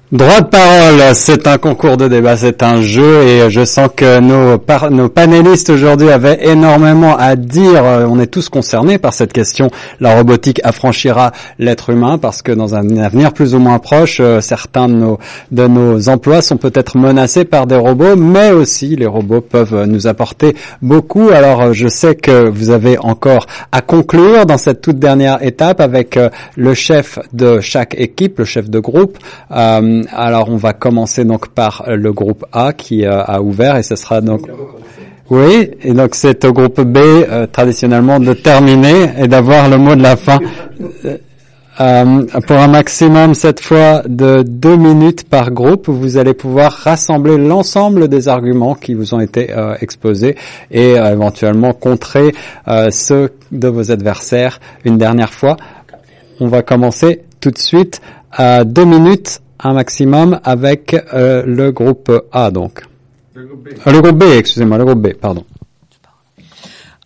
[0.10, 4.22] Droit de parole, c'est un concours de débat, c'est un jeu et je sens que
[4.22, 4.58] nos,
[4.89, 7.84] nos panélistes aujourd'hui avaient énormément à dire.
[8.10, 9.70] On est tous concernés par cette question.
[10.00, 14.39] La robotique affranchira l'être humain parce que dans un avenir plus ou moins proche, euh,
[14.39, 19.84] certains de nos, emplois sont peut-être menacés par des robots, mais aussi les robots peuvent
[19.84, 21.32] nous apporter beaucoup.
[21.32, 26.15] Alors je sais que vous avez encore à conclure dans cette toute dernière étape avec
[26.15, 29.17] euh, le chef de chaque équipe, le chef de groupe.
[29.52, 33.84] Euh, alors on va commencer donc par le groupe A qui euh, a ouvert et
[33.84, 34.48] ce sera donc
[35.30, 39.94] oui, et donc c'est au groupe B euh, traditionnellement de terminer et d'avoir le mot
[39.94, 40.40] de la fin.
[41.80, 47.38] Euh, pour un maximum cette fois de deux minutes par groupe, vous allez pouvoir rassembler
[47.38, 50.36] l'ensemble des arguments qui vous ont été exposés
[50.72, 52.34] et éventuellement contrer
[52.90, 55.58] ceux de vos adversaires une dernière fois.
[56.40, 62.12] On va commencer tout de suite à deux minutes un maximum avec euh, le groupe
[62.32, 62.84] A donc.
[63.34, 65.43] Le groupe B, euh, le groupe B excusez-moi, le groupe B, pardon.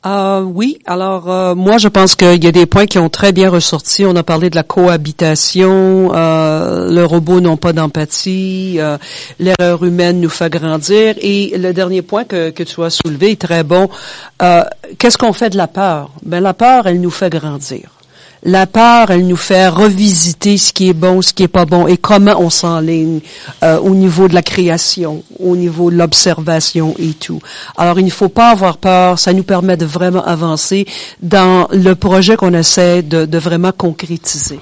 [0.04, 3.32] Euh, oui, alors euh, moi je pense qu'il y a des points qui ont très
[3.32, 4.04] bien ressorti.
[4.04, 8.98] On a parlé de la cohabitation, euh, le robot n'a pas d'empathie, euh,
[9.40, 11.14] l'erreur humaine nous fait grandir.
[11.22, 13.90] Et le dernier point que, que tu as soulevé est très bon.
[14.98, 16.10] Qu'est-ce qu'on fait de la peur?
[16.26, 17.92] Ben la peur, elle nous fait grandir.
[18.44, 21.86] La peur, elle nous fait revisiter ce qui est bon, ce qui est pas bon
[21.86, 23.20] et comment on s'enligne
[23.64, 27.40] euh, au niveau de la création, au niveau de l'observation et tout.
[27.78, 29.20] Alors, il ne faut pas avoir peur.
[29.20, 30.88] Ça nous permet de vraiment avancer
[31.22, 34.60] dans le projet qu'on essaie de, de vraiment concrétiser.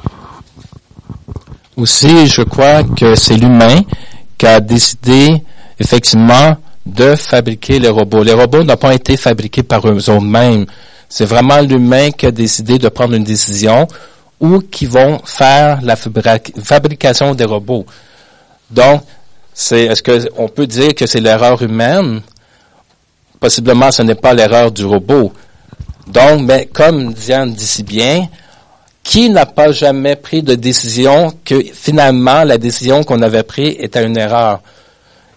[1.78, 3.82] Aussi, je crois que c'est l'humain
[4.38, 5.42] qui a décidé
[5.80, 8.24] effectivement de fabriquer les robots.
[8.24, 10.66] Les robots n'ont pas été fabriqués par eux-mêmes.
[11.10, 13.88] C'est vraiment l'humain qui a décidé de prendre une décision
[14.40, 17.86] ou qui vont faire la fabrication des robots.
[18.70, 19.02] Donc,
[19.54, 22.22] c'est, est-ce qu'on peut dire que c'est l'erreur humaine?
[23.40, 25.34] Possiblement, ce n'est pas l'erreur du robot.
[26.08, 28.28] Donc, mais comme Diane dit si bien,
[29.04, 34.06] qui n'a pas jamais pris de décision que finalement la décision qu'on avait prise était
[34.06, 34.62] une erreur?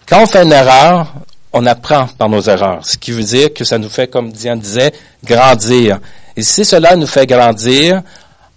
[0.05, 1.13] Quand on fait une erreur,
[1.53, 4.59] on apprend par nos erreurs, ce qui veut dire que ça nous fait, comme Diane
[4.59, 4.91] disait,
[5.23, 5.99] grandir.
[6.35, 8.01] Et si cela nous fait grandir,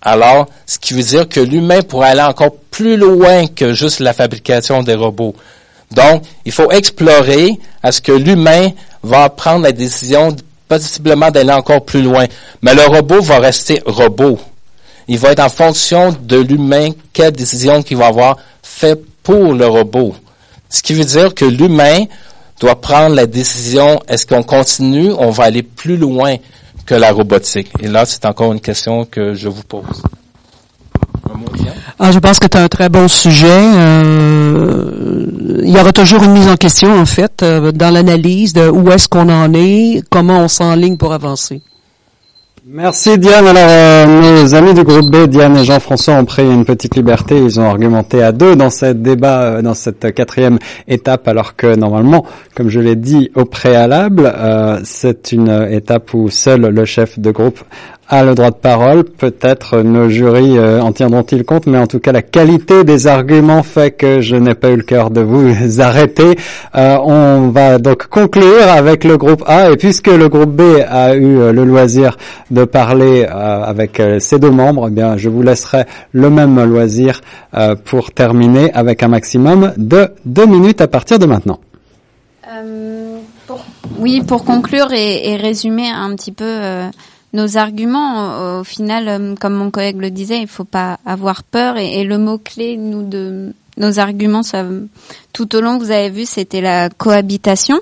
[0.01, 4.13] alors ce qui veut dire que l'humain pourrait aller encore plus loin que juste la
[4.13, 5.35] fabrication des robots.
[5.91, 8.71] Donc, il faut explorer à ce que l'humain
[9.03, 10.35] va prendre la décision
[10.69, 12.27] possiblement d'aller encore plus loin.
[12.63, 14.39] Mais le robot va rester robot.
[15.09, 19.67] Il va être en fonction de l'humain, quelle décision qu'il va avoir fait pour le
[19.67, 20.17] robot.
[20.69, 22.05] Ce qui veut dire que l'humain
[22.61, 26.37] doit prendre la décision, est-ce qu'on continue, on va aller plus loin
[26.85, 27.71] que la robotique?
[27.81, 30.03] Et là, c'est encore une question que je vous pose.
[31.99, 33.47] Ah, je pense que as un très bon sujet.
[33.51, 35.27] Euh,
[35.65, 38.91] il y aura toujours une mise en question, en fait, euh, dans l'analyse de où
[38.91, 41.63] est-ce qu'on en est, comment on s'enligne pour avancer.
[42.69, 43.47] Merci Diane.
[43.47, 47.39] Alors euh, nos amis du groupe B, Diane et Jean-François, ont pris une petite liberté.
[47.39, 50.59] Ils ont argumenté à deux dans ce débat, euh, dans cette quatrième
[50.89, 56.29] étape, alors que normalement, comme je l'ai dit au préalable, euh, c'est une étape où
[56.29, 57.61] seul le chef de groupe
[58.09, 59.05] a le droit de parole.
[59.05, 63.63] Peut-être nos jurys euh, en tiendront-ils compte, mais en tout cas la qualité des arguments
[63.63, 66.37] fait que je n'ai pas eu le cœur de vous arrêter.
[66.77, 71.15] Euh, on va donc conclure avec le groupe A, et puisque le groupe B a
[71.15, 72.17] eu euh, le loisir
[72.51, 77.21] de parler avec ses deux membres, eh bien je vous laisserai le même loisir
[77.85, 81.59] pour terminer avec un maximum de deux minutes à partir de maintenant.
[83.99, 86.45] Oui, pour conclure et, et, résumer un petit peu
[87.37, 91.77] nos arguments, au, final, euh, comme mon collègue le disait, il faut pas avoir peur.
[91.77, 94.41] Et, le mot clé, nous de nos arguments,
[95.33, 97.79] tout au long, vous avez vu, c'était la cohabitation.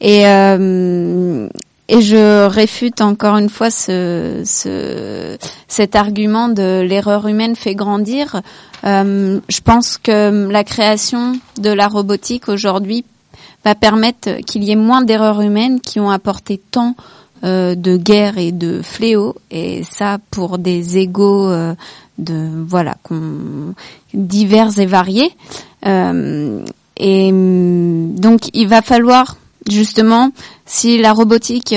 [0.00, 1.48] Et euh,
[1.88, 5.36] et je réfute encore une fois ce, ce
[5.68, 8.40] cet argument de l'erreur humaine fait grandir.
[8.84, 13.04] Euh, je pense que la création de la robotique aujourd'hui
[13.64, 16.94] va permettre qu'il y ait moins d'erreurs humaines qui ont apporté tant
[17.44, 21.74] euh, de guerre et de fléaux, et ça pour des égaux euh,
[22.16, 22.96] de voilà
[24.14, 25.30] divers et variés.
[25.84, 26.64] Euh,
[26.96, 29.36] et mm, donc il va falloir
[29.68, 30.30] justement,
[30.64, 31.74] si la robotique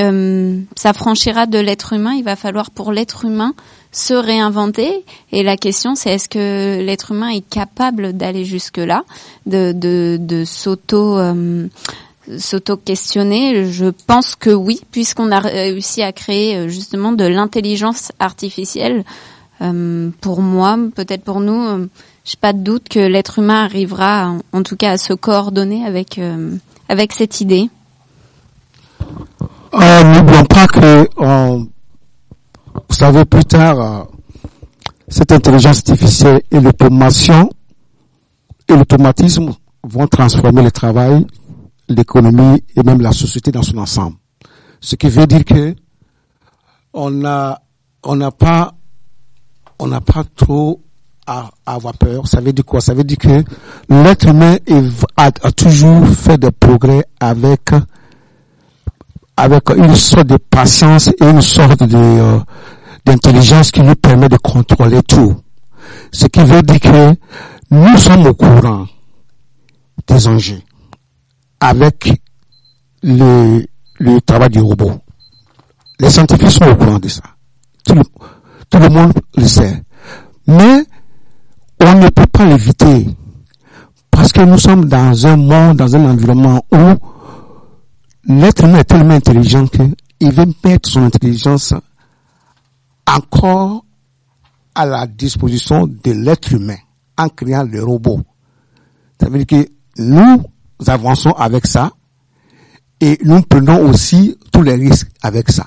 [0.75, 3.53] s'affranchira de l'être humain, il va falloir pour l'être humain
[3.91, 5.03] se réinventer.
[5.33, 9.03] Et la question, c'est est-ce que l'être humain est capable d'aller jusque là,
[9.45, 11.17] de, de, de s'auto
[12.37, 19.03] s'auto-questionner Je pense que oui, puisqu'on a réussi à créer euh, justement de l'intelligence artificielle.
[19.61, 21.89] Euh, pour moi, peut-être pour nous, euh,
[22.23, 26.19] j'ai pas de doute que l'être humain arrivera, en, tout cas, à se coordonner avec
[26.19, 26.55] euh,
[26.89, 27.69] avec cette idée.
[29.73, 34.07] N'oublions pas que, vous savez, plus tard,
[35.07, 37.49] cette intelligence artificielle et l'automation
[38.67, 39.53] et l'automatisme
[39.83, 41.25] vont transformer le travail
[41.89, 44.17] l'économie et même la société dans son ensemble.
[44.79, 45.75] Ce qui veut dire que
[46.93, 47.59] on a,
[48.03, 48.73] on n'a pas,
[49.79, 50.81] on n'a pas trop
[51.25, 52.27] à, avoir peur.
[52.27, 52.81] Ça veut dire quoi?
[52.81, 53.43] Ça veut dire que
[53.89, 54.57] l'être humain
[55.17, 57.71] a, toujours fait des progrès avec
[59.35, 62.39] avec une sorte de patience et une sorte de euh,
[63.05, 65.35] d'intelligence qui lui permet de contrôler tout.
[66.11, 67.15] Ce qui veut dire que
[67.69, 68.87] nous sommes au courant
[70.07, 70.61] des enjeux
[71.59, 72.21] avec
[73.03, 73.65] le,
[73.99, 74.91] le travail du robot.
[75.99, 77.23] Les scientifiques sont au courant de ça.
[77.85, 78.03] Tout le,
[78.69, 79.83] tout le monde le sait.
[80.45, 80.83] Mais
[81.79, 83.07] on ne peut pas l'éviter.
[84.11, 86.93] Parce que nous sommes dans un monde, dans un environnement où
[88.25, 91.73] l'être humain est tellement intelligent qu'il veut mettre son intelligence
[93.05, 93.85] encore
[94.75, 96.77] à la disposition de l'être humain
[97.17, 98.21] en créant le robot.
[99.19, 99.69] Ça veut dire que
[100.01, 100.43] nous,
[100.85, 101.91] avançons avec ça
[102.99, 105.65] et nous prenons aussi tous les risques avec ça.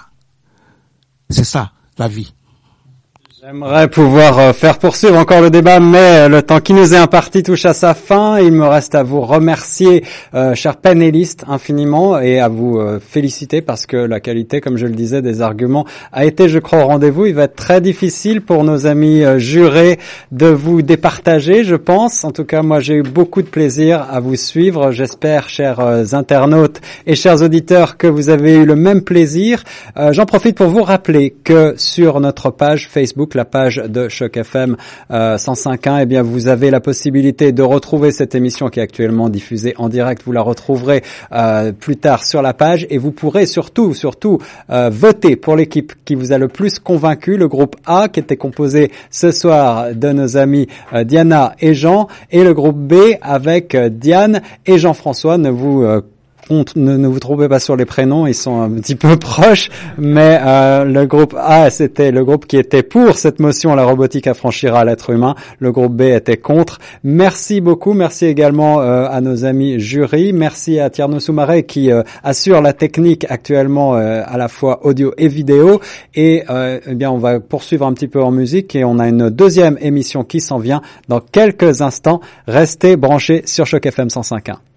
[1.29, 2.33] C'est ça, la vie.
[3.43, 6.99] J'aimerais pouvoir euh, faire poursuivre encore le débat, mais euh, le temps qui nous est
[6.99, 8.39] imparti touche à sa fin.
[8.39, 13.87] Il me reste à vous remercier, euh, chers panélistes, infiniment, et à vous féliciter parce
[13.87, 17.25] que la qualité, comme je le disais, des arguments a été, je crois, au rendez-vous.
[17.25, 19.99] Il va être très difficile pour nos amis jurés
[20.33, 22.25] de vous départager, je pense.
[22.25, 24.93] En tout cas, moi, j'ai eu beaucoup de plaisir à vous suivre.
[24.93, 25.81] J'espère, chers
[26.13, 29.65] internautes et chers auditeurs, que vous avez eu le même plaisir.
[30.11, 34.77] J'en profite pour vous rappeler que sur notre page Facebook, la page de Choc FM
[35.11, 39.29] euh, 105.1, eh bien vous avez la possibilité de retrouver cette émission qui est actuellement
[39.29, 40.23] diffusée en direct.
[40.25, 41.03] Vous la retrouverez
[41.33, 44.39] euh, plus tard sur la page et vous pourrez surtout, surtout
[44.71, 48.37] euh, voter pour l'équipe qui vous a le plus convaincu, le groupe A qui était
[48.37, 53.75] composé ce soir de nos amis euh, Diana et Jean et le groupe B avec
[53.75, 55.39] euh, Diane et Jean-François.
[55.39, 55.85] Ne vous
[56.51, 60.85] ne, vous trompez pas sur les prénoms, ils sont un petit peu proches, mais euh,
[60.85, 65.11] le groupe A, c'était le groupe qui était pour cette motion, la robotique affranchira l'être
[65.11, 65.35] humain.
[65.59, 66.79] Le groupe B était contre.
[67.05, 72.03] Merci beaucoup, merci également euh, à nos amis jury, merci à Tierno Soumaré qui euh,
[72.23, 75.81] assure la technique actuellement euh, à la fois audio et vidéo.
[76.15, 79.31] Et eh bien, on va poursuivre un petit peu en musique et on a une
[79.31, 82.21] deuxième émission qui s'en vient dans quelques instants.
[82.47, 84.70] Restez branchés sur Choc FM 105.1.